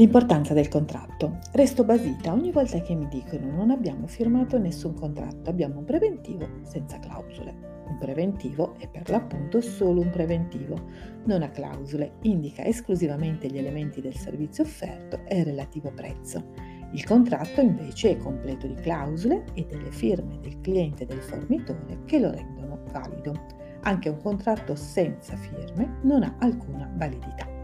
[0.00, 1.40] L'importanza del contratto.
[1.52, 6.48] Resto basita ogni volta che mi dicono non abbiamo firmato nessun contratto, abbiamo un preventivo
[6.62, 7.82] senza clausole.
[7.86, 10.80] Un preventivo è per l'appunto solo un preventivo,
[11.24, 16.44] non ha clausole, indica esclusivamente gli elementi del servizio offerto e il relativo prezzo.
[16.92, 22.04] Il contratto invece è completo di clausole e delle firme del cliente e del fornitore
[22.06, 23.38] che lo rendono valido.
[23.82, 27.59] Anche un contratto senza firme non ha alcuna validità.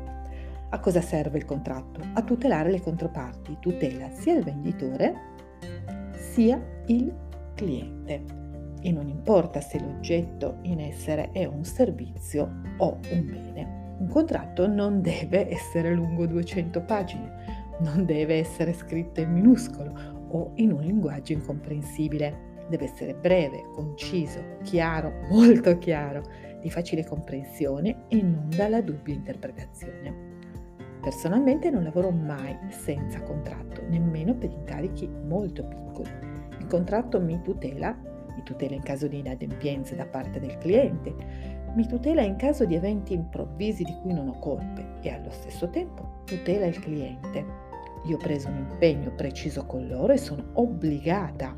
[0.68, 2.00] A cosa serve il contratto?
[2.14, 5.34] A tutelare le controparti, tutela sia il venditore
[6.36, 7.14] sia il
[7.54, 8.24] cliente
[8.82, 13.94] e non importa se l'oggetto in essere è un servizio o un bene.
[13.98, 17.32] Un contratto non deve essere lungo 200 pagine,
[17.78, 19.92] non deve essere scritto in minuscolo
[20.28, 22.64] o in un linguaggio incomprensibile.
[22.68, 26.22] Deve essere breve, conciso, chiaro, molto chiaro,
[26.60, 30.25] di facile comprensione e non dalla dubbia interpretazione.
[31.06, 36.10] Personalmente non lavoro mai senza contratto, nemmeno per incarichi molto piccoli.
[36.58, 37.96] Il contratto mi tutela
[38.34, 41.14] mi tutela in caso di inadempienze da parte del cliente,
[41.76, 45.70] mi tutela in caso di eventi improvvisi di cui non ho colpe e allo stesso
[45.70, 47.44] tempo tutela il cliente.
[48.06, 51.56] Io ho preso un impegno preciso con loro e sono obbligata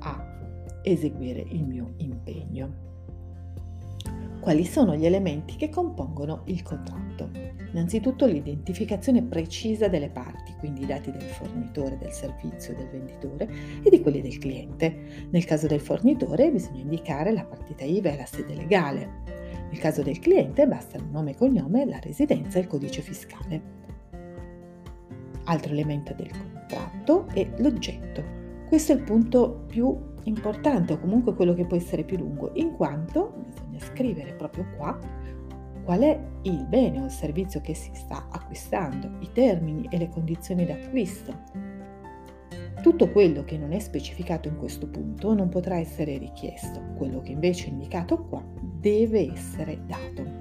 [0.00, 0.24] a
[0.82, 2.91] eseguire il mio impegno.
[4.42, 7.30] Quali sono gli elementi che compongono il contratto?
[7.70, 13.48] Innanzitutto l'identificazione precisa delle parti, quindi i dati del fornitore del servizio, del venditore
[13.84, 15.28] e di quelli del cliente.
[15.30, 19.08] Nel caso del fornitore bisogna indicare la partita IVA e la sede legale.
[19.70, 23.62] Nel caso del cliente basta il nome e cognome, la residenza e il codice fiscale.
[25.44, 28.24] Altro elemento del contratto è l'oggetto.
[28.66, 32.72] Questo è il punto più importante o comunque quello che può essere più lungo, in
[32.72, 34.98] quanto bisogna scrivere proprio qua
[35.84, 40.08] qual è il bene o il servizio che si sta acquistando, i termini e le
[40.08, 41.80] condizioni d'acquisto.
[42.80, 47.32] Tutto quello che non è specificato in questo punto non potrà essere richiesto, quello che
[47.32, 50.40] invece è indicato qua deve essere dato.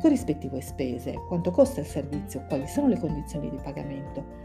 [0.00, 4.44] Corrispettivo e spese, quanto costa il servizio, quali sono le condizioni di pagamento,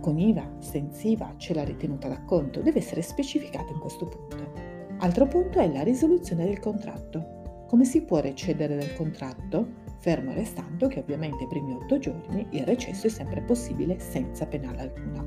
[0.00, 4.71] con IVA, senza IVA, c'è la ritenuta d'acconto, deve essere specificato in questo punto.
[5.02, 7.64] Altro punto è la risoluzione del contratto.
[7.66, 9.66] Come si può recedere dal contratto?
[9.98, 14.80] Fermo restando che ovviamente i primi otto giorni il recesso è sempre possibile senza penale
[14.80, 15.26] alcuna.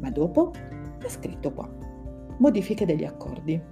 [0.00, 0.50] Ma dopo
[0.98, 1.72] è scritto qua.
[2.38, 3.62] Modifiche degli accordi.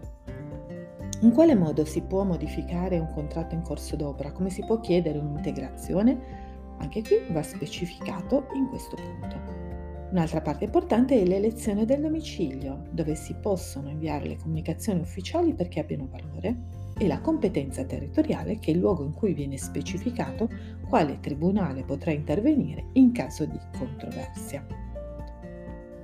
[1.23, 4.31] In quale modo si può modificare un contratto in corso d'opera?
[4.31, 6.17] Come si può chiedere un'integrazione?
[6.79, 9.70] Anche qui va specificato in questo punto.
[10.11, 15.79] Un'altra parte importante è l'elezione del domicilio, dove si possono inviare le comunicazioni ufficiali perché
[15.79, 20.49] abbiano valore, e la competenza territoriale, che è il luogo in cui viene specificato
[20.89, 24.67] quale tribunale potrà intervenire in caso di controversia.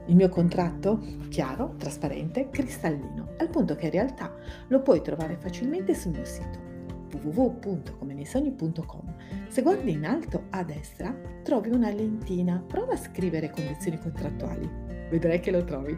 [0.07, 1.01] Il mio contratto?
[1.29, 4.33] Chiaro, trasparente, cristallino, al punto che in realtà
[4.69, 6.76] lo puoi trovare facilmente sul mio sito
[7.11, 9.15] www.comeneisogni.com.
[9.49, 14.69] Se guardi in alto a destra trovi una lentina, prova a scrivere condizioni contrattuali.
[15.11, 15.97] Vedrai che lo trovi.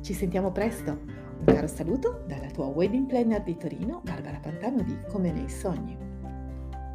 [0.00, 1.22] Ci sentiamo presto.
[1.38, 5.96] Un caro saluto dalla tua wedding planner di Torino, Barbara Pantano di Come nei sogni.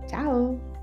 [0.07, 0.78] Ciao!